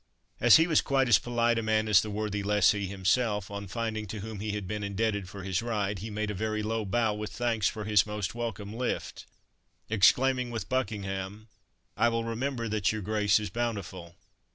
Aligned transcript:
As 0.39 0.55
he 0.55 0.65
was 0.65 0.81
quite 0.81 1.07
as 1.07 1.19
polite 1.19 1.59
a 1.59 1.61
man 1.61 1.87
as 1.87 2.01
the 2.01 2.09
worthy 2.09 2.41
lessee 2.41 2.87
himself, 2.87 3.51
on 3.51 3.67
finding 3.67 4.07
to 4.07 4.21
whom 4.21 4.39
he 4.39 4.53
had 4.53 4.67
been 4.67 4.81
indebted 4.83 5.29
for 5.29 5.43
his 5.43 5.61
ride, 5.61 5.99
he 5.99 6.09
made 6.09 6.31
a 6.31 6.33
very 6.33 6.63
low 6.63 6.85
bow, 6.85 7.13
with 7.13 7.31
thanks 7.31 7.67
for 7.67 7.83
his 7.85 8.07
most 8.07 8.33
welcome 8.33 8.73
"lift," 8.73 9.27
exclaiming 9.91 10.49
with 10.49 10.67
Buckingham, 10.67 11.49
"I 11.95 12.09
will 12.09 12.23
remember 12.23 12.67
that 12.67 12.91
your 12.91 13.03
Grace 13.03 13.39
is 13.39 13.51
bountiful." 13.51 14.15